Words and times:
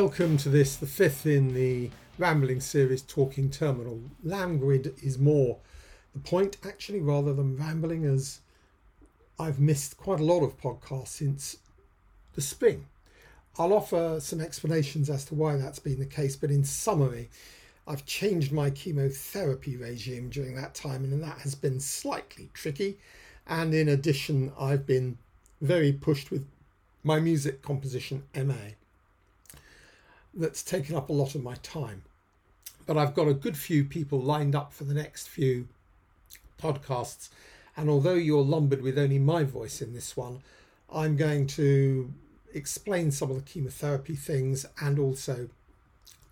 Welcome 0.00 0.36
to 0.38 0.48
this, 0.48 0.76
the 0.76 0.86
fifth 0.86 1.26
in 1.26 1.54
the 1.54 1.90
rambling 2.18 2.60
series 2.60 3.02
Talking 3.02 3.50
Terminal. 3.50 4.00
Languid 4.22 4.94
is 5.02 5.18
more 5.18 5.58
the 6.14 6.20
point, 6.20 6.56
actually, 6.64 7.00
rather 7.00 7.34
than 7.34 7.56
rambling, 7.56 8.04
as 8.04 8.38
I've 9.40 9.58
missed 9.58 9.96
quite 9.96 10.20
a 10.20 10.24
lot 10.24 10.44
of 10.44 10.56
podcasts 10.56 11.08
since 11.08 11.56
the 12.34 12.40
spring. 12.40 12.86
I'll 13.58 13.72
offer 13.72 14.20
some 14.20 14.40
explanations 14.40 15.10
as 15.10 15.24
to 15.24 15.34
why 15.34 15.56
that's 15.56 15.80
been 15.80 15.98
the 15.98 16.06
case, 16.06 16.36
but 16.36 16.52
in 16.52 16.62
summary, 16.62 17.28
I've 17.84 18.06
changed 18.06 18.52
my 18.52 18.70
chemotherapy 18.70 19.76
regime 19.76 20.28
during 20.28 20.54
that 20.54 20.74
time, 20.74 21.02
and 21.02 21.20
that 21.24 21.38
has 21.38 21.56
been 21.56 21.80
slightly 21.80 22.50
tricky. 22.54 22.98
And 23.48 23.74
in 23.74 23.88
addition, 23.88 24.52
I've 24.60 24.86
been 24.86 25.18
very 25.60 25.92
pushed 25.92 26.30
with 26.30 26.46
my 27.02 27.18
music 27.18 27.62
composition 27.62 28.22
MA 28.32 28.54
that's 30.38 30.62
taken 30.62 30.94
up 30.94 31.10
a 31.10 31.12
lot 31.12 31.34
of 31.34 31.42
my 31.42 31.56
time. 31.56 32.02
But 32.86 32.96
I've 32.96 33.14
got 33.14 33.28
a 33.28 33.34
good 33.34 33.56
few 33.56 33.84
people 33.84 34.20
lined 34.20 34.54
up 34.54 34.72
for 34.72 34.84
the 34.84 34.94
next 34.94 35.28
few 35.28 35.68
podcasts. 36.62 37.28
And 37.76 37.90
although 37.90 38.14
you're 38.14 38.42
lumbered 38.42 38.80
with 38.80 38.98
only 38.98 39.18
my 39.18 39.44
voice 39.44 39.82
in 39.82 39.92
this 39.92 40.16
one, 40.16 40.40
I'm 40.90 41.16
going 41.16 41.46
to 41.48 42.12
explain 42.54 43.10
some 43.10 43.30
of 43.30 43.36
the 43.36 43.42
chemotherapy 43.42 44.16
things 44.16 44.64
and 44.80 44.98
also 44.98 45.48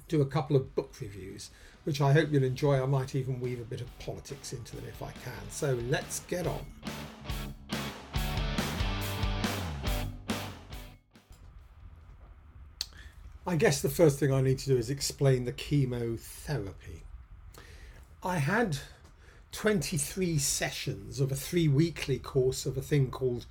do 0.08 0.22
a 0.22 0.26
couple 0.26 0.56
of 0.56 0.74
book 0.74 0.94
reviews, 1.00 1.50
which 1.84 2.00
I 2.00 2.12
hope 2.12 2.30
you'll 2.32 2.44
enjoy. 2.44 2.82
I 2.82 2.86
might 2.86 3.14
even 3.14 3.40
weave 3.40 3.60
a 3.60 3.64
bit 3.64 3.80
of 3.80 3.98
politics 3.98 4.52
into 4.52 4.76
them 4.76 4.86
if 4.88 5.02
I 5.02 5.12
can. 5.12 5.50
So 5.50 5.78
let's 5.88 6.20
get 6.20 6.46
on. 6.46 6.64
I 13.48 13.54
guess 13.54 13.80
the 13.80 13.88
first 13.88 14.18
thing 14.18 14.32
I 14.32 14.40
need 14.40 14.58
to 14.58 14.70
do 14.70 14.76
is 14.76 14.90
explain 14.90 15.44
the 15.44 15.52
chemotherapy. 15.52 17.04
I 18.20 18.38
had 18.38 18.78
23 19.52 20.36
sessions 20.38 21.20
of 21.20 21.30
a 21.30 21.36
three 21.36 21.68
weekly 21.68 22.18
course 22.18 22.66
of 22.66 22.76
a 22.76 22.82
thing 22.82 23.08
called 23.08 23.46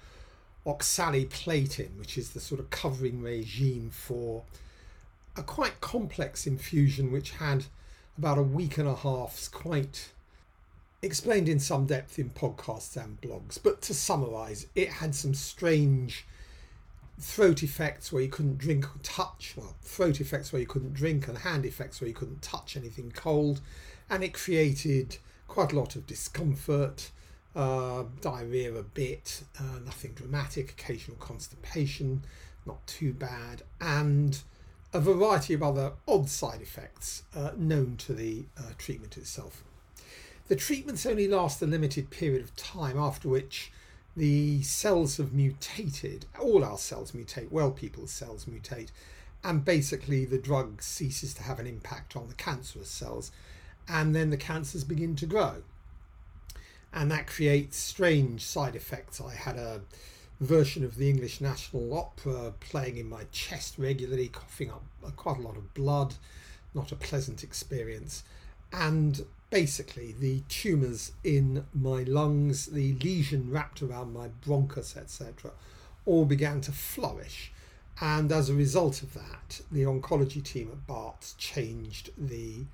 oxaliplatin, 0.66 1.98
which 1.98 2.18
is 2.18 2.32
the 2.32 2.42
sort 2.42 2.60
of 2.60 2.70
covering 2.72 3.22
regime 3.22 3.90
for 3.90 4.44
a 5.38 5.44
quite 5.44 5.80
complex 5.80 6.46
infusion 6.46 7.10
which 7.10 7.32
had 7.32 7.66
about 8.18 8.38
a 8.38 8.44
week 8.44 8.78
and 8.78 8.90
a 8.90 8.96
half's 8.96 9.48
quite 9.48 10.12
explained 11.02 11.48
in 11.48 11.60
some 11.60 11.86
depth 11.86 12.20
in 12.20 12.32
podcasts 12.32 13.02
and 13.02 13.22
blogs. 13.22 13.58
But 13.64 13.82
to 13.84 13.94
summarize, 13.94 14.68
it 14.76 14.90
had 14.90 15.16
some 15.16 15.34
strange 15.34 16.26
throat 17.20 17.64
effects 17.64 18.12
where 18.12 18.22
you 18.22 18.30
couldn't 18.30 18.58
drink 18.58 18.86
or 18.86 19.00
touch, 19.02 19.54
well, 19.56 19.76
throat 19.82 20.20
effects 20.20 20.52
where 20.52 20.60
you 20.60 20.68
couldn't 20.68 20.94
drink, 20.94 21.28
and 21.28 21.40
hand 21.40 21.66
effects 21.66 22.02
where 22.02 22.08
you 22.08 22.14
couldn't 22.14 22.42
touch 22.42 22.76
anything 22.76 23.12
cold, 23.12 23.62
and 24.10 24.24
it 24.24 24.34
created 24.34 25.18
quite 25.48 25.72
a 25.72 25.76
lot 25.76 25.96
of 25.96 26.06
discomfort, 26.06 27.12
uh, 27.56 28.04
diarrhea 28.22 28.74
a 28.74 28.84
bit, 28.84 29.44
uh, 29.60 29.80
nothing 29.86 30.12
dramatic, 30.14 30.72
occasional 30.72 31.18
constipation, 31.18 32.24
not 32.66 32.86
too 32.88 33.14
bad, 33.14 33.62
and 33.80 34.42
a 34.92 35.00
variety 35.00 35.54
of 35.54 35.64
other 35.64 35.94
odd 36.08 36.30
side 36.30 36.62
effects 36.62 37.24
uh, 37.36 37.52
known 37.58 37.96
to 37.98 38.14
the 38.14 38.46
uh, 38.58 38.72
treatment 38.78 39.18
itself. 39.18 39.64
The 40.48 40.56
treatments 40.56 41.06
only 41.06 41.28
last 41.28 41.62
a 41.62 41.66
limited 41.66 42.10
period 42.10 42.42
of 42.42 42.56
time, 42.56 42.98
after 42.98 43.28
which 43.28 43.72
the 44.16 44.62
cells 44.64 45.18
have 45.18 45.34
mutated. 45.34 46.26
All 46.40 46.64
our 46.64 46.78
cells 46.78 47.12
mutate, 47.12 47.52
well, 47.52 47.72
people's 47.72 48.12
cells 48.12 48.46
mutate, 48.46 48.90
and 49.44 49.66
basically 49.66 50.26
the 50.26 50.38
drug 50.38 50.82
ceases 50.82 51.34
to 51.36 51.44
have 51.44 51.60
an 51.60 51.68
impact 51.68 52.16
on 52.16 52.28
the 52.28 52.34
cancerous 52.36 52.90
cells, 52.90 53.32
and 53.88 54.16
then 54.16 54.30
the 54.30 54.38
cancers 54.38 54.84
begin 54.84 55.16
to 55.18 55.26
grow. 55.26 55.64
And 56.94 57.12
that 57.12 57.28
creates 57.28 57.78
strange 57.78 58.42
side 58.42 58.76
effects. 58.76 59.20
I 59.20 59.34
had 59.34 59.58
a 59.58 59.82
version 60.40 60.84
of 60.84 60.96
the 60.96 61.10
English 61.10 61.42
National 61.42 61.94
Opera 61.94 62.54
playing 62.60 62.98
in 62.98 63.10
my 63.10 63.24
chest 63.32 63.76
regularly, 63.78 64.30
coughing 64.30 64.72
up 64.72 64.84
quite 65.16 65.38
a 65.38 65.42
lot 65.42 65.58
of 65.58 65.74
blood, 65.74 66.16
not 66.74 66.92
a 66.92 66.96
pleasant 66.96 67.44
experience. 67.44 68.24
And 68.72 69.26
basically 69.56 70.14
the 70.20 70.42
tumours 70.50 71.14
in 71.24 71.66
my 71.74 72.04
lungs, 72.04 72.66
the 72.66 72.92
lesion 72.96 73.50
wrapped 73.50 73.82
around 73.82 74.12
my 74.12 74.28
bronchus, 74.46 74.98
etc., 74.98 75.50
all 76.06 76.26
began 76.26 76.60
to 76.60 76.74
flourish. 76.74 77.54
And 78.02 78.34
as 78.34 78.50
a 78.50 78.54
result 78.54 79.02
of 79.02 79.14
that, 79.14 79.62
the 79.72 79.84
oncology 79.84 80.44
team 80.44 80.68
at 80.74 80.86
Barts 80.86 81.36
changed 81.38 82.10
the 82.18 82.66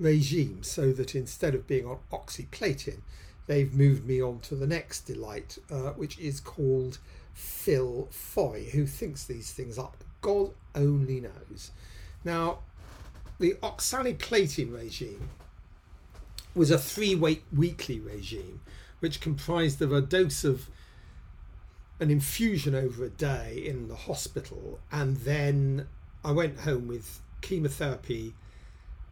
regime 0.00 0.64
so 0.64 0.90
that 0.90 1.14
instead 1.14 1.54
of 1.54 1.68
being 1.68 1.86
on 1.86 1.98
oxaliplatin, 2.10 3.02
they've 3.46 3.72
moved 3.72 4.04
me 4.04 4.20
on 4.20 4.40
to 4.40 4.56
the 4.56 4.66
next 4.66 5.02
delight, 5.02 5.56
uh, 5.70 5.90
which 5.90 6.18
is 6.18 6.40
called 6.40 6.98
FOLFIRI, 7.36 8.70
who 8.70 8.88
thinks 8.88 9.22
these 9.22 9.52
things 9.52 9.78
up. 9.78 10.02
God 10.20 10.50
only 10.74 11.20
knows. 11.20 11.70
Now, 12.24 12.58
the 13.38 13.54
oxaliplatin 13.62 14.74
regime 14.74 15.28
was 16.54 16.70
a 16.70 16.78
three 16.78 17.14
week 17.14 17.44
weekly 17.54 18.00
regime, 18.00 18.60
which 19.00 19.20
comprised 19.20 19.82
of 19.82 19.92
a 19.92 20.00
dose 20.00 20.44
of 20.44 20.68
an 22.00 22.10
infusion 22.10 22.74
over 22.74 23.04
a 23.04 23.10
day 23.10 23.62
in 23.64 23.88
the 23.88 23.94
hospital, 23.94 24.80
and 24.90 25.16
then 25.18 25.86
I 26.24 26.32
went 26.32 26.60
home 26.60 26.88
with 26.88 27.20
chemotherapy 27.40 28.34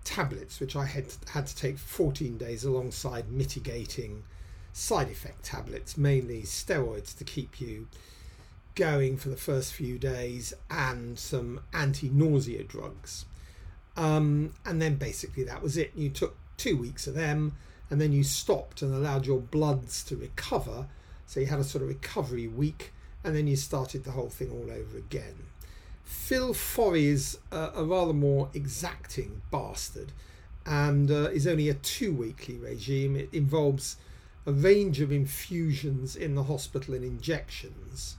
tablets, 0.04 0.60
which 0.60 0.74
I 0.74 0.86
had 0.86 1.06
had 1.32 1.46
to 1.46 1.56
take 1.56 1.78
14 1.78 2.38
days 2.38 2.64
alongside 2.64 3.30
mitigating 3.30 4.24
side 4.72 5.08
effect 5.08 5.44
tablets, 5.44 5.96
mainly 5.96 6.42
steroids 6.42 7.16
to 7.18 7.24
keep 7.24 7.60
you 7.60 7.88
going 8.74 9.16
for 9.16 9.28
the 9.28 9.36
first 9.36 9.72
few 9.74 9.98
days, 9.98 10.54
and 10.70 11.18
some 11.18 11.60
anti 11.72 12.08
nausea 12.08 12.64
drugs. 12.64 13.26
Um, 13.96 14.54
and 14.64 14.80
then 14.80 14.96
basically 14.96 15.44
that 15.44 15.62
was 15.62 15.76
it. 15.76 15.92
You 15.94 16.08
took 16.08 16.36
two 16.56 16.76
weeks 16.76 17.06
of 17.06 17.14
them, 17.14 17.52
and 17.90 18.00
then 18.00 18.12
you 18.12 18.24
stopped 18.24 18.82
and 18.82 18.94
allowed 18.94 19.26
your 19.26 19.40
bloods 19.40 20.02
to 20.04 20.16
recover. 20.16 20.86
So 21.26 21.40
you 21.40 21.46
had 21.46 21.60
a 21.60 21.64
sort 21.64 21.82
of 21.82 21.88
recovery 21.88 22.46
week, 22.46 22.92
and 23.24 23.34
then 23.34 23.46
you 23.46 23.56
started 23.56 24.04
the 24.04 24.12
whole 24.12 24.28
thing 24.28 24.50
all 24.50 24.70
over 24.70 24.98
again. 24.98 25.46
FOLFIRI 26.06 27.04
is 27.04 27.38
a, 27.50 27.70
a 27.76 27.84
rather 27.84 28.12
more 28.12 28.50
exacting 28.54 29.40
bastard 29.50 30.12
and 30.66 31.10
uh, 31.10 31.30
is 31.30 31.46
only 31.46 31.68
a 31.68 31.74
two 31.74 32.12
weekly 32.12 32.56
regime. 32.56 33.16
It 33.16 33.28
involves 33.32 33.96
a 34.46 34.52
range 34.52 35.00
of 35.00 35.12
infusions 35.12 36.16
in 36.16 36.34
the 36.34 36.44
hospital 36.44 36.94
and 36.94 37.04
injections, 37.04 38.16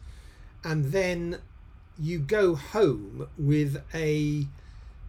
and 0.63 0.85
then 0.85 1.39
you 1.99 2.19
go 2.19 2.55
home 2.55 3.27
with 3.37 3.83
a 3.93 4.47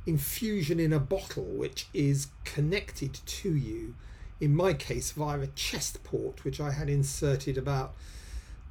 infusion 0.07 0.79
in 0.79 0.93
a 0.93 0.99
bottle 0.99 1.45
which 1.45 1.87
is 1.95 2.29
connected 2.45 3.15
to 3.27 3.55
you 3.55 3.95
in 4.41 4.55
my 4.55 4.73
case 4.75 5.13
via 5.13 5.41
a 5.41 5.47
chest 5.49 6.03
port 6.05 6.45
which 6.45 6.61
i 6.61 6.71
had 6.71 6.89
inserted 6.91 7.57
about 7.57 7.95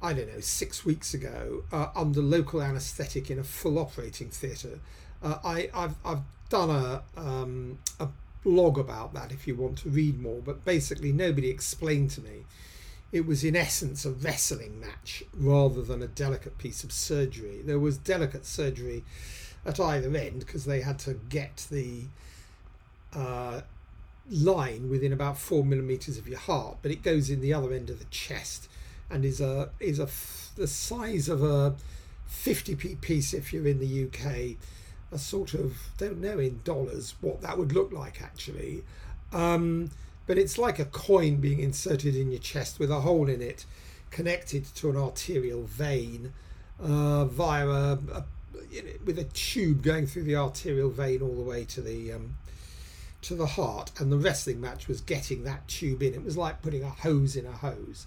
i 0.02 0.12
don't 0.12 0.32
know 0.32 0.40
six 0.40 0.84
weeks 0.84 1.14
ago 1.14 1.64
uh, 1.72 1.88
under 1.96 2.20
local 2.20 2.62
anaesthetic 2.62 3.30
in 3.30 3.38
a 3.38 3.44
full 3.44 3.78
operating 3.78 4.28
theatre. 4.28 4.78
Uh, 5.22 5.38
I, 5.42 5.70
have 5.72 5.96
I've 6.04 6.22
done 6.50 6.68
a, 6.70 7.02
um, 7.16 7.78
a 7.98 8.08
blog 8.42 8.78
about 8.78 9.14
that 9.14 9.32
if 9.32 9.48
you 9.48 9.56
want 9.56 9.78
to 9.78 9.88
read 9.88 10.20
more 10.20 10.40
but 10.44 10.64
basically 10.64 11.12
nobody 11.12 11.48
explained 11.48 12.10
to 12.12 12.20
me. 12.20 12.44
It 13.10 13.26
was 13.26 13.44
in 13.44 13.56
essence 13.56 14.04
a 14.04 14.10
wrestling 14.10 14.80
match 14.80 15.22
rather 15.32 15.82
than 15.82 16.02
a 16.02 16.08
delicate 16.08 16.58
piece 16.58 16.84
of 16.84 16.92
surgery. 16.92 17.62
There 17.64 17.78
was 17.78 17.96
delicate 17.96 18.44
surgery 18.44 19.04
at 19.66 19.80
either 19.80 20.14
end 20.16 20.40
because 20.40 20.64
they 20.64 20.80
had 20.80 20.98
to 21.00 21.14
get 21.28 21.66
the 21.70 22.02
uh, 23.14 23.60
line 24.30 24.90
within 24.90 25.12
about 25.12 25.38
four 25.38 25.64
millimeters 25.64 26.18
of 26.18 26.28
your 26.28 26.38
heart, 26.38 26.78
but 26.82 26.90
it 26.90 27.02
goes 27.02 27.30
in 27.30 27.40
the 27.40 27.52
other 27.52 27.72
end 27.72 27.90
of 27.90 27.98
the 27.98 28.04
chest 28.06 28.68
and 29.10 29.24
is 29.24 29.40
a 29.40 29.70
is 29.80 29.98
a 29.98 30.08
the 30.56 30.66
size 30.66 31.28
of 31.28 31.42
a 31.42 31.74
50p 32.30 33.00
piece 33.00 33.34
if 33.34 33.52
you're 33.52 33.66
in 33.66 33.80
the 33.80 34.04
UK. 34.06 34.56
A 35.12 35.18
sort 35.18 35.54
of 35.54 35.76
don't 35.96 36.20
know 36.20 36.38
in 36.38 36.60
dollars 36.64 37.14
what 37.20 37.40
that 37.42 37.56
would 37.56 37.72
look 37.72 37.92
like 37.92 38.20
actually, 38.20 38.82
um, 39.32 39.90
but 40.26 40.38
it's 40.38 40.58
like 40.58 40.78
a 40.78 40.84
coin 40.86 41.36
being 41.36 41.60
inserted 41.60 42.16
in 42.16 42.32
your 42.32 42.40
chest 42.40 42.80
with 42.80 42.90
a 42.90 43.00
hole 43.00 43.28
in 43.28 43.40
it, 43.40 43.64
connected 44.10 44.64
to 44.74 44.90
an 44.90 44.96
arterial 44.96 45.62
vein 45.62 46.32
uh, 46.80 47.26
via 47.26 47.68
a, 47.68 47.92
a 48.12 48.24
with 49.04 49.18
a 49.18 49.24
tube 49.24 49.82
going 49.82 50.06
through 50.06 50.24
the 50.24 50.36
arterial 50.36 50.90
vein 50.90 51.22
all 51.22 51.34
the 51.34 51.42
way 51.42 51.64
to 51.64 51.80
the 51.80 52.12
um, 52.12 52.36
to 53.22 53.34
the 53.34 53.46
heart, 53.46 53.90
and 53.98 54.12
the 54.12 54.18
wrestling 54.18 54.60
match 54.60 54.86
was 54.86 55.00
getting 55.00 55.44
that 55.44 55.66
tube 55.66 56.02
in. 56.02 56.14
It 56.14 56.24
was 56.24 56.36
like 56.36 56.62
putting 56.62 56.82
a 56.82 56.90
hose 56.90 57.36
in 57.36 57.46
a 57.46 57.52
hose, 57.52 58.06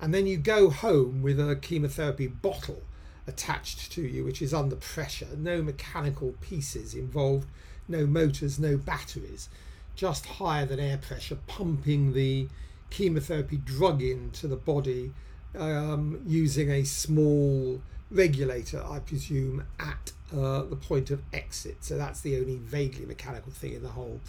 and 0.00 0.12
then 0.12 0.26
you 0.26 0.36
go 0.36 0.70
home 0.70 1.22
with 1.22 1.38
a 1.38 1.56
chemotherapy 1.56 2.26
bottle 2.26 2.82
attached 3.26 3.92
to 3.92 4.02
you, 4.02 4.24
which 4.24 4.42
is 4.42 4.52
under 4.52 4.76
pressure. 4.76 5.28
No 5.36 5.62
mechanical 5.62 6.34
pieces 6.40 6.94
involved, 6.94 7.46
no 7.86 8.06
motors, 8.06 8.58
no 8.58 8.76
batteries, 8.76 9.48
just 9.94 10.26
higher 10.26 10.66
than 10.66 10.80
air 10.80 10.98
pressure, 10.98 11.38
pumping 11.46 12.12
the 12.12 12.48
chemotherapy 12.90 13.56
drug 13.56 14.02
into 14.02 14.48
the 14.48 14.56
body 14.56 15.12
um, 15.56 16.20
using 16.26 16.70
a 16.70 16.84
small 16.84 17.80
regulator, 18.10 18.82
I 18.84 18.98
presume, 18.98 19.64
at 19.78 20.12
uh, 20.32 20.62
the 20.62 20.76
point 20.76 21.10
of 21.10 21.22
exit. 21.32 21.78
So 21.84 21.96
that's 21.96 22.20
the 22.20 22.38
only 22.38 22.56
vaguely 22.56 23.06
mechanical 23.06 23.52
thing 23.52 23.74
in 23.74 23.82
the 23.82 23.90
whole 23.90 24.20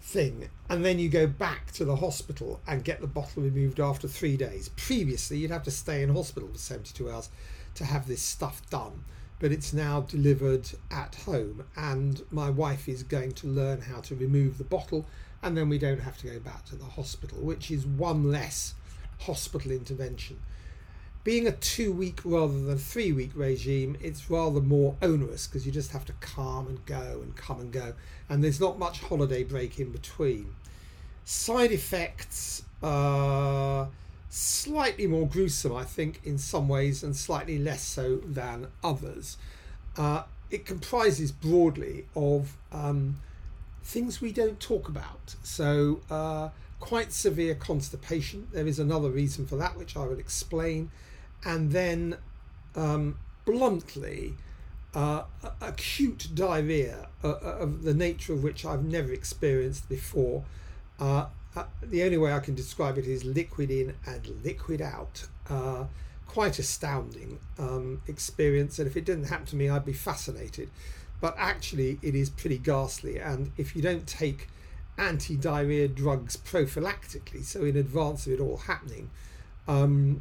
thing. 0.00 0.48
And 0.68 0.84
then 0.84 0.98
you 0.98 1.08
go 1.08 1.26
back 1.26 1.72
to 1.72 1.84
the 1.84 1.96
hospital 1.96 2.60
and 2.66 2.84
get 2.84 3.00
the 3.00 3.06
bottle 3.06 3.42
removed 3.42 3.80
after 3.80 4.08
three 4.08 4.36
days. 4.36 4.70
Previously, 4.70 5.38
you'd 5.38 5.50
have 5.50 5.64
to 5.64 5.70
stay 5.70 6.02
in 6.02 6.14
hospital 6.14 6.48
for 6.50 6.58
72 6.58 7.10
hours 7.10 7.28
to 7.74 7.84
have 7.84 8.06
this 8.06 8.22
stuff 8.22 8.68
done. 8.70 9.04
But 9.38 9.52
it's 9.52 9.72
now 9.72 10.02
delivered 10.02 10.68
at 10.90 11.14
home, 11.14 11.64
and 11.74 12.22
my 12.30 12.50
wife 12.50 12.88
is 12.88 13.02
going 13.02 13.32
to 13.32 13.46
learn 13.46 13.80
how 13.80 14.00
to 14.02 14.14
remove 14.14 14.58
the 14.58 14.64
bottle, 14.64 15.06
and 15.42 15.56
then 15.56 15.70
we 15.70 15.78
don't 15.78 16.00
have 16.00 16.18
to 16.18 16.26
go 16.26 16.38
back 16.38 16.66
to 16.66 16.76
the 16.76 16.84
hospital, 16.84 17.38
which 17.38 17.70
is 17.70 17.86
one 17.86 18.30
less 18.30 18.74
hospital 19.20 19.72
intervention. 19.72 20.38
Being 21.22 21.46
a 21.46 21.52
two 21.52 21.92
week 21.92 22.20
rather 22.24 22.58
than 22.58 22.78
three 22.78 23.12
week 23.12 23.32
regime, 23.34 23.96
it's 24.00 24.30
rather 24.30 24.60
more 24.60 24.96
onerous 25.02 25.46
because 25.46 25.66
you 25.66 25.72
just 25.72 25.92
have 25.92 26.06
to 26.06 26.14
come 26.14 26.66
and 26.66 26.86
go 26.86 27.20
and 27.22 27.36
come 27.36 27.60
and 27.60 27.70
go, 27.70 27.92
and 28.28 28.42
there's 28.42 28.60
not 28.60 28.78
much 28.78 29.00
holiday 29.00 29.44
break 29.44 29.78
in 29.78 29.92
between. 29.92 30.54
Side 31.24 31.72
effects 31.72 32.62
are 32.82 33.88
slightly 34.30 35.06
more 35.06 35.26
gruesome, 35.26 35.74
I 35.74 35.84
think, 35.84 36.20
in 36.24 36.38
some 36.38 36.68
ways, 36.68 37.02
and 37.02 37.14
slightly 37.14 37.58
less 37.58 37.82
so 37.82 38.16
than 38.16 38.68
others. 38.82 39.36
Uh, 39.96 40.22
it 40.50 40.64
comprises 40.64 41.32
broadly 41.32 42.06
of 42.16 42.56
um, 42.72 43.20
things 43.82 44.20
we 44.20 44.32
don't 44.32 44.58
talk 44.58 44.88
about. 44.88 45.36
So, 45.42 46.00
uh, 46.10 46.48
quite 46.80 47.12
severe 47.12 47.54
constipation. 47.54 48.48
There 48.52 48.66
is 48.66 48.78
another 48.78 49.10
reason 49.10 49.46
for 49.46 49.56
that, 49.56 49.76
which 49.76 49.96
I 49.96 50.06
will 50.06 50.18
explain. 50.18 50.90
And 51.44 51.72
then, 51.72 52.16
um, 52.74 53.18
bluntly, 53.44 54.34
uh, 54.94 55.22
acute 55.60 56.28
diarrhea 56.34 57.08
uh, 57.22 57.28
uh, 57.28 57.56
of 57.60 57.82
the 57.82 57.94
nature 57.94 58.32
of 58.32 58.42
which 58.42 58.64
I've 58.64 58.84
never 58.84 59.12
experienced 59.12 59.88
before. 59.88 60.44
Uh, 60.98 61.26
uh, 61.56 61.64
the 61.82 62.02
only 62.02 62.16
way 62.16 62.32
I 62.32 62.40
can 62.40 62.54
describe 62.54 62.98
it 62.98 63.06
is 63.06 63.24
liquid 63.24 63.70
in 63.70 63.94
and 64.06 64.26
liquid 64.44 64.80
out. 64.80 65.26
Uh, 65.48 65.84
quite 66.26 66.60
astounding 66.60 67.40
um, 67.58 68.00
experience, 68.06 68.78
and 68.78 68.86
if 68.86 68.96
it 68.96 69.04
didn't 69.04 69.24
happen 69.24 69.46
to 69.46 69.56
me, 69.56 69.68
I'd 69.68 69.84
be 69.84 69.92
fascinated. 69.92 70.70
But 71.20 71.34
actually, 71.36 71.98
it 72.02 72.14
is 72.14 72.30
pretty 72.30 72.56
ghastly, 72.56 73.18
and 73.18 73.50
if 73.56 73.74
you 73.74 73.82
don't 73.82 74.06
take 74.06 74.48
anti 74.96 75.36
diarrhea 75.36 75.88
drugs 75.88 76.36
prophylactically, 76.36 77.44
so 77.44 77.64
in 77.64 77.76
advance 77.76 78.26
of 78.26 78.34
it 78.34 78.40
all 78.40 78.58
happening, 78.58 79.10
um, 79.70 80.20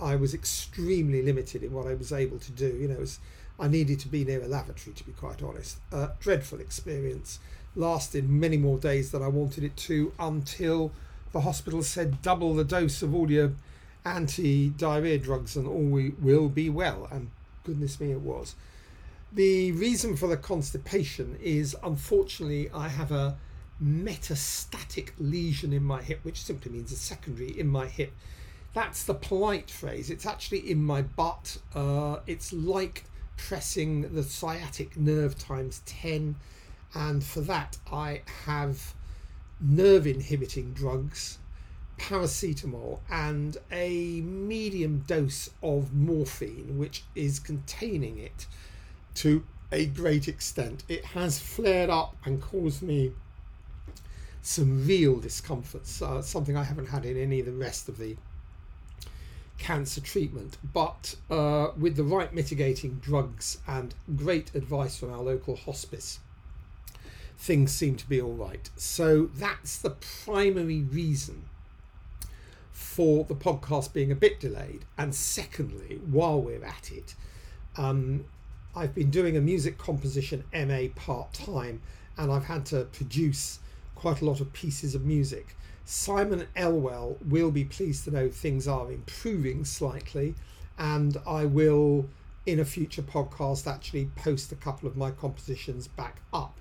I 0.00 0.16
was 0.16 0.34
extremely 0.34 1.22
limited 1.22 1.62
in 1.62 1.72
what 1.72 1.86
I 1.86 1.94
was 1.94 2.12
able 2.12 2.38
to 2.38 2.50
do. 2.50 2.68
You 2.68 2.88
know, 2.88 2.96
was, 2.96 3.20
I 3.58 3.68
needed 3.68 4.00
to 4.00 4.08
be 4.08 4.24
near 4.24 4.42
a 4.42 4.48
lavatory, 4.48 4.94
to 4.94 5.04
be 5.04 5.12
quite 5.12 5.42
honest. 5.42 5.78
Uh, 5.92 6.08
dreadful 6.18 6.60
experience. 6.60 7.38
Lasted 7.76 8.28
many 8.28 8.56
more 8.56 8.78
days 8.78 9.12
than 9.12 9.22
I 9.22 9.28
wanted 9.28 9.62
it 9.62 9.76
to 9.76 10.12
until 10.18 10.90
the 11.32 11.42
hospital 11.42 11.84
said 11.84 12.20
double 12.20 12.52
the 12.54 12.64
dose 12.64 13.00
of 13.02 13.14
all 13.14 13.30
your 13.30 13.52
anti 14.04 14.70
diarrhea 14.70 15.18
drugs 15.18 15.54
and 15.54 15.68
all 15.68 15.84
we 15.84 16.10
will 16.20 16.48
be 16.48 16.68
well. 16.68 17.06
And 17.12 17.30
goodness 17.62 18.00
me, 18.00 18.10
it 18.10 18.20
was. 18.20 18.56
The 19.32 19.70
reason 19.70 20.16
for 20.16 20.26
the 20.26 20.36
constipation 20.36 21.38
is 21.40 21.76
unfortunately 21.84 22.68
I 22.74 22.88
have 22.88 23.12
a 23.12 23.36
metastatic 23.80 25.10
lesion 25.20 25.72
in 25.72 25.84
my 25.84 26.02
hip, 26.02 26.20
which 26.24 26.42
simply 26.42 26.72
means 26.72 26.90
a 26.90 26.96
secondary 26.96 27.56
in 27.56 27.68
my 27.68 27.86
hip. 27.86 28.12
That's 28.72 29.02
the 29.04 29.14
polite 29.14 29.70
phrase. 29.70 30.10
It's 30.10 30.26
actually 30.26 30.70
in 30.70 30.84
my 30.84 31.02
butt. 31.02 31.58
Uh, 31.74 32.18
it's 32.26 32.52
like 32.52 33.04
pressing 33.36 34.14
the 34.14 34.22
sciatic 34.22 34.96
nerve 34.96 35.36
times 35.38 35.82
10. 35.86 36.36
And 36.94 37.24
for 37.24 37.40
that, 37.42 37.78
I 37.90 38.22
have 38.46 38.94
nerve 39.60 40.06
inhibiting 40.06 40.72
drugs, 40.72 41.38
paracetamol, 41.98 43.00
and 43.10 43.56
a 43.72 44.20
medium 44.20 45.00
dose 45.06 45.50
of 45.62 45.92
morphine, 45.92 46.78
which 46.78 47.02
is 47.14 47.40
containing 47.40 48.18
it 48.18 48.46
to 49.14 49.44
a 49.72 49.86
great 49.86 50.28
extent. 50.28 50.84
It 50.88 51.04
has 51.06 51.38
flared 51.38 51.90
up 51.90 52.16
and 52.24 52.40
caused 52.40 52.82
me 52.82 53.12
some 54.42 54.86
real 54.86 55.16
discomforts, 55.16 56.00
uh, 56.00 56.22
something 56.22 56.56
I 56.56 56.64
haven't 56.64 56.86
had 56.86 57.04
in 57.04 57.16
any 57.16 57.40
of 57.40 57.46
the 57.46 57.52
rest 57.52 57.88
of 57.88 57.98
the 57.98 58.16
cancer 59.60 60.00
treatment. 60.00 60.58
But 60.72 61.14
uh, 61.30 61.68
with 61.78 61.94
the 61.94 62.02
right 62.02 62.34
mitigating 62.34 62.94
drugs 62.94 63.58
and 63.68 63.94
great 64.16 64.52
advice 64.54 64.96
from 64.96 65.12
our 65.12 65.22
local 65.22 65.54
hospice, 65.54 66.18
things 67.38 67.70
seem 67.70 67.94
to 67.96 68.08
be 68.08 68.20
all 68.20 68.32
right. 68.32 68.68
So 68.76 69.30
that's 69.34 69.78
the 69.78 69.90
primary 70.24 70.82
reason 70.82 71.44
for 72.72 73.24
the 73.24 73.34
podcast 73.34 73.92
being 73.92 74.10
a 74.10 74.16
bit 74.16 74.40
delayed. 74.40 74.84
And 74.98 75.14
secondly, 75.14 76.00
while 76.10 76.40
we're 76.40 76.64
at 76.64 76.90
it, 76.90 77.14
um, 77.76 78.24
I've 78.74 78.94
been 78.94 79.10
doing 79.10 79.36
a 79.36 79.40
music 79.40 79.78
composition 79.78 80.44
MA 80.52 80.88
part 80.96 81.32
time 81.32 81.82
and 82.16 82.32
I've 82.32 82.44
had 82.44 82.66
to 82.66 82.84
produce 82.86 83.58
quite 83.94 84.20
a 84.20 84.24
lot 84.24 84.40
of 84.40 84.52
pieces 84.52 84.94
of 84.94 85.04
music. 85.04 85.54
Simon 85.92 86.46
Elwell 86.54 87.16
will 87.20 87.50
be 87.50 87.64
pleased 87.64 88.04
to 88.04 88.12
know 88.12 88.28
things 88.28 88.68
are 88.68 88.92
improving 88.92 89.64
slightly, 89.64 90.36
and 90.78 91.16
I 91.26 91.46
will, 91.46 92.08
in 92.46 92.60
a 92.60 92.64
future 92.64 93.02
podcast, 93.02 93.66
actually 93.66 94.08
post 94.14 94.52
a 94.52 94.54
couple 94.54 94.88
of 94.88 94.96
my 94.96 95.10
compositions 95.10 95.88
back 95.88 96.20
up. 96.32 96.56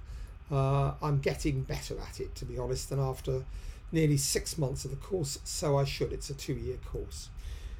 Uh, 0.51 0.93
I'm 0.99 1.19
getting 1.19 1.61
better 1.61 1.95
at 1.99 2.19
it, 2.19 2.33
to 2.37 2.45
be 2.45 2.57
honest, 2.57 2.91
and 2.91 2.99
after 2.99 3.45
nearly 3.91 4.17
six 4.17 4.57
months 4.57 4.83
of 4.83 4.89
the 4.89 4.97
course, 4.97 5.37
so 5.43 5.77
I 5.77 5.83
should. 5.83 6.11
It's 6.11 6.31
a 6.31 6.33
two 6.33 6.55
year 6.55 6.77
course. 6.77 7.29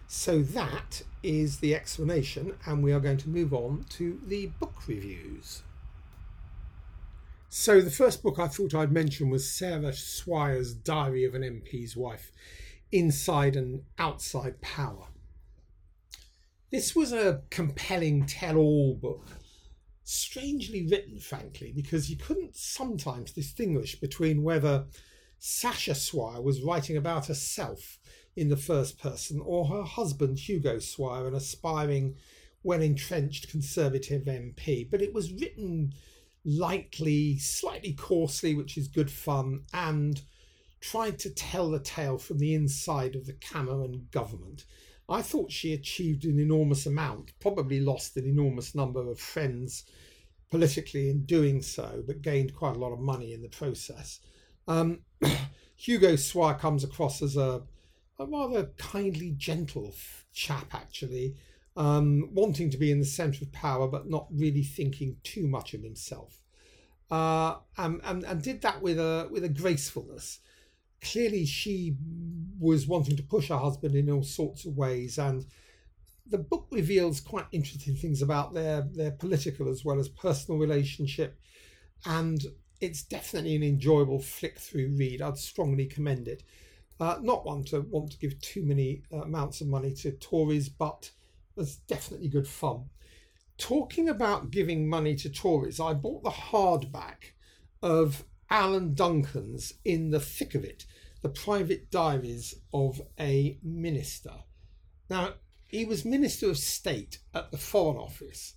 So 0.07 0.43
that 0.43 1.01
is 1.23 1.61
the 1.61 1.73
explanation, 1.73 2.53
and 2.67 2.83
we 2.83 2.93
are 2.93 2.99
going 2.99 3.17
to 3.17 3.29
move 3.29 3.55
on 3.55 3.85
to 3.97 4.21
the 4.23 4.51
book 4.59 4.83
reviews. 4.85 5.63
So 7.51 7.81
the 7.81 7.89
first 7.89 8.21
book 8.21 8.37
I 8.37 8.47
thought 8.47 8.75
I'd 8.75 8.91
mention 8.91 9.31
was 9.31 9.51
Sasha 9.51 9.91
Swire's 9.91 10.75
Diary 10.75 11.25
of 11.25 11.33
an 11.33 11.41
MP's 11.41 11.97
Wife, 11.97 12.31
Inside 12.91 13.55
and 13.55 13.81
Outside 13.97 14.61
Power. 14.61 15.07
This 16.71 16.95
was 16.95 17.11
a 17.11 17.41
compelling 17.49 18.27
tell-all 18.27 18.93
book, 18.93 19.25
strangely 20.03 20.85
written, 20.85 21.19
frankly, 21.19 21.71
because 21.75 22.07
you 22.07 22.17
couldn't 22.17 22.55
sometimes 22.55 23.31
distinguish 23.31 23.99
between 23.99 24.43
whether 24.43 24.85
Sasha 25.39 25.95
Swire 25.95 26.43
was 26.43 26.61
writing 26.61 26.97
about 26.97 27.25
herself 27.25 27.97
in 28.35 28.49
the 28.49 28.57
first 28.57 28.99
person 28.99 29.41
or 29.43 29.65
her 29.65 29.83
husband 29.83 30.37
Hugo 30.37 30.77
Swire, 30.77 31.27
an 31.27 31.33
aspiring, 31.33 32.15
well 32.61 32.83
entrenched 32.83 33.49
Conservative 33.49 34.25
MP. 34.25 34.87
But 34.87 35.01
it 35.01 35.15
was 35.15 35.33
written 35.33 35.93
lightly, 36.45 37.37
slightly 37.37 37.93
coarsely, 37.93 38.55
which 38.55 38.77
is 38.77 38.87
good 38.87 39.11
fun, 39.11 39.63
and 39.73 40.21
tried 40.81 41.19
to 41.19 41.29
tell 41.29 41.69
the 41.69 41.79
tale 41.79 42.17
from 42.17 42.39
the 42.39 42.53
inside 42.53 43.15
of 43.15 43.25
the 43.25 43.33
Cameron 43.33 44.07
government. 44.11 44.65
I 45.09 45.21
thought 45.21 45.51
she 45.51 45.73
achieved 45.73 46.25
an 46.25 46.39
enormous 46.39 46.85
amount, 46.85 47.31
probably 47.39 47.79
lost 47.79 48.15
an 48.15 48.25
enormous 48.25 48.75
number 48.75 49.09
of 49.09 49.19
friends 49.19 49.83
politically 50.51 51.09
in 51.09 51.25
doing 51.25 51.61
so, 51.61 52.03
but 52.05 52.21
gained 52.21 52.55
quite 52.55 52.75
a 52.75 52.79
lot 52.79 52.93
of 52.93 52.99
money 52.99 53.33
in 53.33 53.41
the 53.41 53.49
process. 53.49 54.19
Um, 54.67 54.99
Hugo 55.75 56.15
Swire 56.15 56.55
comes 56.55 56.83
across 56.83 57.21
as 57.21 57.37
a, 57.37 57.63
a 58.19 58.25
rather 58.25 58.65
kindly, 58.77 59.31
gentle 59.31 59.93
chap, 60.33 60.73
actually, 60.73 61.35
um, 61.79 62.29
wanting 62.33 62.69
to 62.69 62.77
be 62.77 62.91
in 62.91 62.99
the 62.99 63.05
centre 63.05 63.45
of 63.45 63.53
power, 63.53 63.87
but 63.87 64.09
not 64.09 64.27
really 64.31 64.63
thinking 64.63 65.15
too 65.23 65.47
much 65.47 65.73
of 65.73 65.81
himself. 65.81 66.43
Uh, 67.09 67.55
and, 67.77 68.01
and, 68.03 68.23
and 68.25 68.41
did 68.43 68.61
that 68.61 68.81
with 68.81 68.99
a 68.99 69.27
with 69.31 69.43
a 69.45 69.49
gracefulness. 69.49 70.39
Clearly, 71.01 71.45
she 71.45 71.95
was 72.59 72.85
wanting 72.85 73.15
to 73.15 73.23
push 73.23 73.47
her 73.47 73.57
husband 73.57 73.95
in 73.95 74.11
all 74.11 74.23
sorts 74.23 74.65
of 74.65 74.75
ways, 74.75 75.17
and 75.17 75.45
the 76.27 76.37
book 76.37 76.67
reveals 76.69 77.21
quite 77.21 77.45
interesting 77.53 77.95
things 77.95 78.21
about 78.21 78.53
their 78.53 78.81
their 78.81 79.11
political 79.11 79.69
as 79.69 79.85
well 79.85 79.99
as 79.99 80.09
personal 80.09 80.59
relationship, 80.59 81.39
and 82.05 82.45
it's 82.81 83.03
definitely 83.03 83.55
an 83.55 83.63
enjoyable 83.63 84.19
flick 84.19 84.59
through 84.59 84.93
read. 84.97 85.21
I'd 85.21 85.37
strongly 85.37 85.85
commend 85.85 86.27
it. 86.27 86.43
Uh, 86.99 87.17
not 87.21 87.45
one 87.45 87.63
to 87.63 87.79
want 87.79 88.11
to 88.11 88.19
give 88.19 88.39
too 88.41 88.65
many 88.65 89.03
uh, 89.13 89.21
amounts 89.21 89.61
of 89.61 89.67
money 89.67 89.93
to 89.93 90.11
Tories, 90.11 90.67
but 90.67 91.11
was 91.55 91.77
definitely 91.77 92.29
good 92.29 92.47
fun. 92.47 92.89
Talking 93.57 94.07
about 94.07 94.51
giving 94.51 94.87
money 94.87 95.15
to 95.15 95.29
Tories, 95.29 95.79
I 95.79 95.93
bought 95.93 96.23
the 96.23 96.29
hardback 96.29 97.33
of 97.81 98.23
Alan 98.49 98.93
Duncan's 98.93 99.73
In 99.83 100.11
the 100.11 100.19
Thick 100.19 100.55
of 100.55 100.63
It, 100.63 100.85
the 101.21 101.29
private 101.29 101.91
diaries 101.91 102.55
of 102.73 103.01
a 103.19 103.59
minister. 103.61 104.33
Now, 105.09 105.33
he 105.67 105.85
was 105.85 106.05
Minister 106.05 106.49
of 106.49 106.57
State 106.57 107.19
at 107.33 107.51
the 107.51 107.57
Foreign 107.57 107.97
Office 107.97 108.55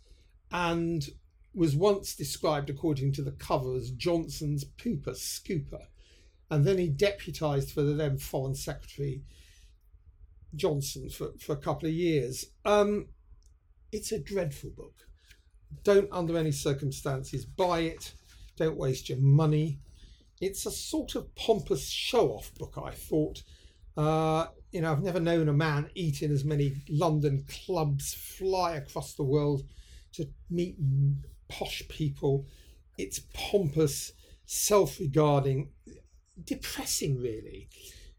and 0.50 1.08
was 1.54 1.76
once 1.76 2.14
described, 2.14 2.70
according 2.70 3.12
to 3.12 3.22
the 3.22 3.32
cover, 3.32 3.74
as 3.74 3.90
Johnson's 3.90 4.64
pooper 4.64 5.14
scooper. 5.14 5.86
And 6.50 6.64
then 6.64 6.78
he 6.78 6.88
deputised 6.88 7.72
for 7.72 7.82
the 7.82 7.94
then 7.94 8.18
Foreign 8.18 8.54
Secretary 8.54 9.22
Johnson 10.54 11.08
for, 11.08 11.30
for 11.38 11.52
a 11.52 11.56
couple 11.56 11.88
of 11.88 11.94
years. 11.94 12.46
Um, 12.64 13.08
it's 13.90 14.12
a 14.12 14.18
dreadful 14.18 14.70
book. 14.70 14.94
Don't, 15.84 16.08
under 16.12 16.36
any 16.36 16.52
circumstances, 16.52 17.44
buy 17.44 17.80
it. 17.80 18.12
Don't 18.56 18.76
waste 18.76 19.08
your 19.08 19.18
money. 19.18 19.78
It's 20.40 20.66
a 20.66 20.70
sort 20.70 21.14
of 21.14 21.34
pompous 21.34 21.88
show 21.88 22.30
off 22.30 22.54
book, 22.54 22.74
I 22.82 22.90
thought. 22.90 23.42
Uh, 23.96 24.46
you 24.70 24.80
know, 24.80 24.90
I've 24.90 25.02
never 25.02 25.20
known 25.20 25.48
a 25.48 25.52
man 25.52 25.90
eat 25.94 26.22
in 26.22 26.32
as 26.32 26.44
many 26.44 26.72
London 26.88 27.44
clubs, 27.48 28.14
fly 28.14 28.72
across 28.72 29.14
the 29.14 29.22
world 29.22 29.62
to 30.14 30.28
meet 30.50 30.76
posh 31.48 31.82
people. 31.88 32.46
It's 32.98 33.20
pompous, 33.34 34.12
self 34.46 34.98
regarding, 34.98 35.70
depressing, 36.42 37.20
really. 37.20 37.68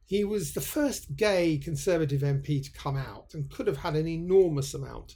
He 0.05 0.23
was 0.23 0.53
the 0.53 0.61
first 0.61 1.15
gay 1.15 1.57
Conservative 1.57 2.21
MP 2.21 2.63
to 2.63 2.71
come 2.71 2.97
out 2.97 3.33
and 3.33 3.49
could 3.49 3.67
have 3.67 3.77
had 3.77 3.95
an 3.95 4.07
enormous 4.07 4.73
amount 4.73 5.15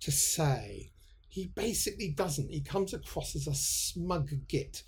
to 0.00 0.10
say. 0.10 0.90
He 1.28 1.46
basically 1.46 2.10
doesn't. 2.10 2.50
He 2.50 2.60
comes 2.60 2.92
across 2.94 3.36
as 3.36 3.46
a 3.46 3.54
smug 3.54 4.30
git. 4.48 4.82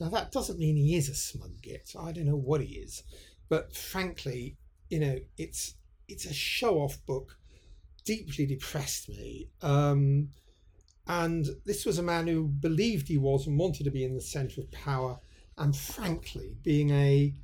Now, 0.00 0.08
that 0.08 0.32
doesn't 0.32 0.58
mean 0.58 0.76
he 0.76 0.96
is 0.96 1.08
a 1.08 1.14
smug 1.14 1.60
git. 1.60 1.92
I 1.98 2.12
don't 2.12 2.26
know 2.26 2.36
what 2.36 2.62
he 2.62 2.78
is. 2.78 3.02
But 3.48 3.74
frankly, 3.74 4.56
you 4.88 5.00
know, 5.00 5.18
it's 5.36 5.74
it's 6.08 6.24
a 6.24 6.32
show 6.32 6.80
off 6.80 7.04
book, 7.06 7.36
deeply 8.04 8.46
depressed 8.46 9.08
me. 9.08 9.48
Um, 9.62 10.30
and 11.06 11.46
this 11.64 11.84
was 11.84 11.98
a 11.98 12.02
man 12.02 12.26
who 12.26 12.44
believed 12.44 13.08
he 13.08 13.18
was 13.18 13.46
and 13.46 13.58
wanted 13.58 13.84
to 13.84 13.90
be 13.90 14.04
in 14.04 14.14
the 14.14 14.20
centre 14.20 14.60
of 14.60 14.70
power. 14.70 15.18
And 15.58 15.76
frankly, 15.76 16.56
being 16.62 16.90
a 16.90 17.34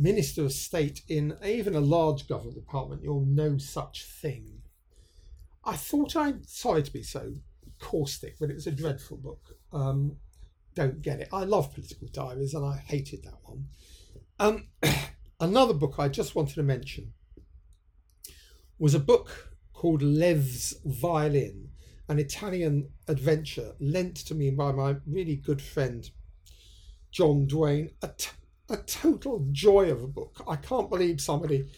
minister 0.00 0.44
of 0.44 0.52
state 0.52 1.02
in 1.08 1.36
even 1.44 1.74
a 1.74 1.80
large 1.80 2.26
government 2.26 2.56
department, 2.56 3.02
you'll 3.02 3.26
know 3.26 3.58
such 3.58 4.04
thing. 4.04 4.62
I 5.64 5.76
thought 5.76 6.16
I'm 6.16 6.42
sorry 6.44 6.82
to 6.82 6.92
be 6.92 7.02
so 7.02 7.34
caustic, 7.78 8.38
but 8.38 8.50
it 8.50 8.54
was 8.54 8.66
a 8.66 8.72
dreadful 8.72 9.18
book. 9.18 9.56
Um, 9.72 10.16
don't 10.74 11.02
get 11.02 11.20
it. 11.20 11.28
I 11.32 11.44
love 11.44 11.74
political 11.74 12.08
diaries, 12.08 12.54
and 12.54 12.64
I 12.64 12.76
hated 12.76 13.24
that 13.24 13.38
one. 13.42 13.66
Um, 14.38 14.68
another 15.40 15.74
book 15.74 15.96
I 15.98 16.08
just 16.08 16.34
wanted 16.34 16.54
to 16.54 16.62
mention 16.62 17.12
was 18.78 18.94
a 18.94 19.00
book 19.00 19.56
called 19.74 20.02
Lev's 20.02 20.76
Violin 20.84 21.70
an 22.10 22.18
Italian 22.18 22.88
adventure 23.06 23.76
lent 23.78 24.16
to 24.16 24.34
me 24.34 24.50
by 24.50 24.72
my 24.72 24.96
really 25.06 25.36
good 25.36 25.62
friend 25.62 26.10
John 27.12 27.46
Duane. 27.46 27.90
A, 28.02 28.08
t- 28.08 28.30
a 28.70 28.76
total 28.78 29.46
joy 29.52 29.90
of 29.90 30.02
a 30.02 30.08
book. 30.08 30.42
I 30.48 30.56
can't 30.56 30.90
believe 30.90 31.20
somebody 31.20 31.68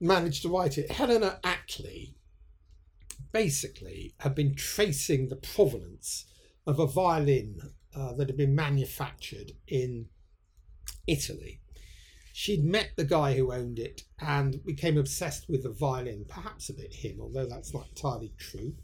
managed 0.00 0.42
to 0.42 0.48
write 0.48 0.78
it. 0.78 0.90
Helena 0.90 1.40
Attlee 1.42 2.14
basically 3.32 4.14
had 4.20 4.34
been 4.34 4.54
tracing 4.54 5.28
the 5.28 5.36
provenance 5.36 6.26
of 6.66 6.78
a 6.78 6.86
violin 6.86 7.58
uh, 7.94 8.12
that 8.14 8.28
had 8.28 8.36
been 8.36 8.54
manufactured 8.54 9.52
in 9.68 10.06
Italy. 11.06 11.60
She'd 12.32 12.64
met 12.64 12.90
the 12.96 13.04
guy 13.04 13.34
who 13.34 13.52
owned 13.52 13.78
it 13.78 14.02
and 14.20 14.62
became 14.64 14.98
obsessed 14.98 15.48
with 15.48 15.62
the 15.62 15.70
violin, 15.70 16.26
perhaps 16.28 16.68
a 16.68 16.74
bit 16.74 16.92
him, 16.92 17.18
although 17.20 17.46
that's 17.46 17.72
not 17.72 17.88
entirely 17.88 18.34
true. 18.36 18.74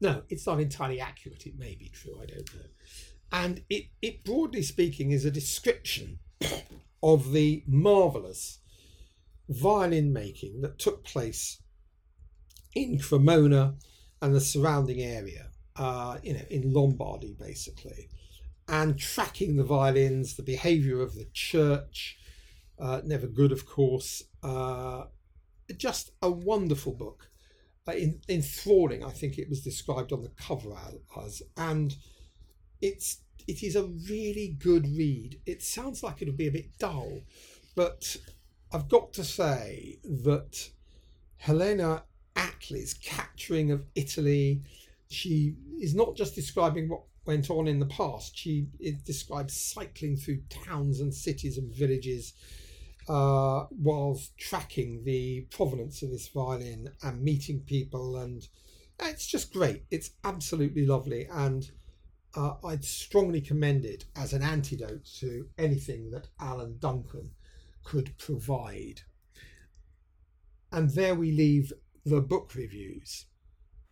No, 0.00 0.22
it's 0.28 0.46
not 0.46 0.60
entirely 0.60 1.00
accurate. 1.00 1.46
It 1.46 1.58
may 1.58 1.74
be 1.76 1.88
true. 1.88 2.18
I 2.20 2.26
don't 2.26 2.54
know. 2.54 2.68
And 3.32 3.62
it, 3.68 3.86
it 4.00 4.24
broadly 4.24 4.62
speaking 4.62 5.10
is 5.10 5.24
a 5.24 5.30
description 5.30 6.18
of 7.02 7.32
the 7.32 7.62
marvelous 7.66 8.58
violin 9.48 10.12
making 10.12 10.60
that 10.62 10.78
took 10.78 11.04
place 11.04 11.60
in 12.74 12.98
Cremona 12.98 13.74
and 14.22 14.34
the 14.34 14.40
surrounding 14.40 15.00
area, 15.00 15.48
uh, 15.76 16.18
you 16.22 16.34
know, 16.34 16.44
in 16.50 16.72
Lombardy 16.72 17.36
basically, 17.38 18.08
and 18.68 18.98
tracking 18.98 19.56
the 19.56 19.64
violins, 19.64 20.34
the 20.34 20.42
behaviour 20.42 21.00
of 21.00 21.14
the 21.14 21.26
church, 21.32 22.18
uh, 22.78 23.00
never 23.04 23.26
good, 23.26 23.52
of 23.52 23.66
course. 23.66 24.22
Uh, 24.42 25.04
just 25.76 26.10
a 26.22 26.30
wonderful 26.30 26.92
book 26.92 27.30
in, 27.94 28.20
enthralling. 28.28 29.04
I 29.04 29.10
think 29.10 29.38
it 29.38 29.48
was 29.48 29.62
described 29.62 30.12
on 30.12 30.22
the 30.22 30.30
cover 30.30 30.74
as, 31.24 31.42
and 31.56 31.96
it's 32.80 33.18
it 33.46 33.62
is 33.62 33.76
a 33.76 33.84
really 33.84 34.56
good 34.58 34.86
read. 34.96 35.40
It 35.46 35.62
sounds 35.62 36.02
like 36.02 36.20
it'll 36.20 36.34
be 36.34 36.48
a 36.48 36.52
bit 36.52 36.76
dull, 36.78 37.20
but 37.74 38.16
I've 38.72 38.88
got 38.88 39.12
to 39.14 39.24
say 39.24 39.98
that 40.04 40.70
Helena 41.36 42.04
Attlee's 42.34 42.94
capturing 42.94 43.70
of 43.70 43.84
Italy, 43.94 44.62
she 45.08 45.54
is 45.80 45.94
not 45.94 46.16
just 46.16 46.34
describing 46.34 46.88
what 46.88 47.02
went 47.24 47.50
on 47.50 47.68
in 47.68 47.78
the 47.78 47.86
past. 47.86 48.36
She 48.36 48.66
describes 49.04 49.54
cycling 49.54 50.16
through 50.16 50.42
towns 50.48 51.00
and 51.00 51.14
cities 51.14 51.58
and 51.58 51.72
villages 51.72 52.32
uh, 53.08 53.66
was 53.70 54.30
tracking 54.36 55.04
the 55.04 55.42
provenance 55.50 56.02
of 56.02 56.10
this 56.10 56.28
violin 56.28 56.90
and 57.02 57.22
meeting 57.22 57.60
people, 57.60 58.16
and 58.16 58.48
it's 59.00 59.26
just 59.26 59.52
great. 59.52 59.84
It's 59.90 60.10
absolutely 60.24 60.86
lovely, 60.86 61.28
and 61.30 61.70
uh, 62.36 62.54
I'd 62.64 62.84
strongly 62.84 63.40
commend 63.40 63.84
it 63.84 64.04
as 64.14 64.32
an 64.32 64.42
antidote 64.42 65.06
to 65.20 65.48
anything 65.58 66.10
that 66.10 66.28
Alan 66.38 66.76
Duncan 66.78 67.30
could 67.82 68.16
provide. 68.18 69.00
And 70.70 70.90
there 70.90 71.14
we 71.14 71.32
leave 71.32 71.72
the 72.04 72.20
book 72.20 72.54
reviews. 72.54 73.26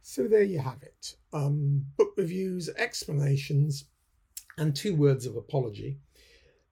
So 0.03 0.29
there 0.29 0.43
you 0.43 0.59
have 0.59 0.83
it 0.83 1.15
um, 1.33 1.87
book 1.97 2.13
reviews, 2.19 2.69
explanations, 2.77 3.87
and 4.59 4.77
two 4.77 4.95
words 4.95 5.25
of 5.25 5.37
apology. 5.37 5.99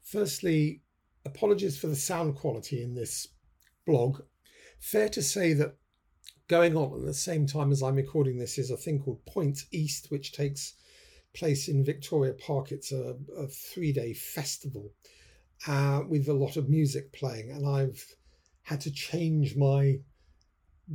Firstly, 0.03 0.83
apologies 1.25 1.79
for 1.79 1.87
the 1.87 1.97
sound 1.97 2.37
quality 2.37 2.83
in 2.83 2.95
this 2.95 3.29
blog. 3.87 4.21
Fair 4.79 5.09
to 5.09 5.23
say 5.23 5.55
that 5.55 5.77
going 6.49 6.77
on 6.77 6.93
at 6.93 7.07
the 7.07 7.15
same 7.15 7.47
time 7.47 7.73
as 7.73 7.83
I'm 7.83 7.95
recording 7.95 8.37
this 8.37 8.59
is 8.59 8.71
a 8.71 8.77
thing 8.77 9.01
called 9.01 9.25
Points 9.25 9.67
East, 9.73 10.11
which 10.11 10.33
takes 10.33 10.75
place 11.35 11.69
in 11.69 11.85
Victoria 11.85 12.33
Park. 12.35 12.73
It's 12.73 12.93
a, 12.93 13.17
a 13.37 13.47
three 13.47 13.93
day 13.93 14.13
festival 14.13 14.93
uh, 15.67 16.03
with 16.09 16.29
a 16.29 16.35
lot 16.35 16.57
of 16.57 16.69
music 16.69 17.13
playing, 17.13 17.51
and 17.51 17.67
I've 17.67 18.05
had 18.63 18.81
to 18.83 18.91
change 18.91 19.57
my 19.57 19.99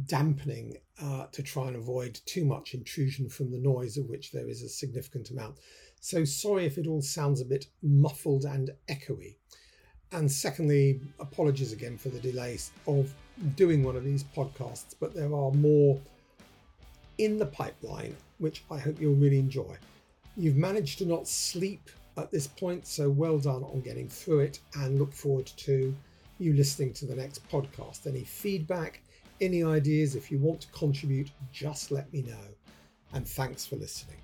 dampening 0.05 0.77
uh, 1.01 1.27
to 1.31 1.41
try 1.43 1.67
and 1.67 1.75
avoid 1.75 2.19
too 2.25 2.45
much 2.45 2.73
intrusion 2.73 3.29
from 3.29 3.51
the 3.51 3.59
noise, 3.59 3.97
of 3.97 4.07
which 4.07 4.31
there 4.31 4.47
is 4.47 4.61
a 4.61 4.69
significant 4.69 5.29
amount. 5.31 5.57
So 5.99 6.25
sorry 6.25 6.65
if 6.65 6.77
it 6.77 6.87
all 6.87 7.01
sounds 7.01 7.41
a 7.41 7.45
bit 7.45 7.65
muffled 7.81 8.45
and 8.45 8.71
echoey. 8.89 9.35
And 10.11 10.31
secondly, 10.31 11.01
apologies 11.19 11.73
again 11.73 11.97
for 11.97 12.09
the 12.09 12.19
delays 12.19 12.71
of 12.87 13.13
doing 13.55 13.83
one 13.83 13.95
of 13.95 14.05
these 14.05 14.23
podcasts, 14.23 14.95
but 14.99 15.13
there 15.13 15.33
are 15.33 15.51
more 15.51 15.99
in 17.17 17.37
the 17.37 17.45
pipeline, 17.45 18.15
which 18.37 18.63
I 18.71 18.77
hope 18.77 19.01
you'll 19.01 19.15
really 19.15 19.39
enjoy. 19.39 19.77
You've 20.39 20.55
managed 20.55 20.99
to 20.99 21.05
not 21.05 21.27
sleep 21.27 21.89
at 22.15 22.29
this 22.29 22.45
point, 22.45 22.85
so 22.85 23.09
well 23.09 23.39
done 23.39 23.63
on 23.63 23.81
getting 23.81 24.07
through 24.07 24.41
it 24.41 24.59
and 24.75 24.99
look 24.99 25.11
forward 25.11 25.47
to 25.57 25.95
you 26.37 26.53
listening 26.53 26.93
to 26.93 27.07
the 27.07 27.15
next 27.15 27.47
podcast. 27.49 28.05
Any 28.05 28.23
feedback, 28.23 29.01
any 29.41 29.63
ideas, 29.63 30.15
if 30.15 30.31
you 30.31 30.37
want 30.37 30.61
to 30.61 30.67
contribute, 30.67 31.31
just 31.51 31.91
let 31.91 32.13
me 32.13 32.21
know. 32.21 32.45
And 33.13 33.27
thanks 33.27 33.65
for 33.65 33.77
listening. 33.77 34.17